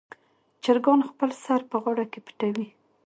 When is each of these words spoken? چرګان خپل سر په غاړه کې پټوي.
چرګان 0.63 0.99
خپل 1.09 1.29
سر 1.43 1.61
په 1.71 1.77
غاړه 1.83 2.05
کې 2.11 2.19
پټوي. 2.25 2.67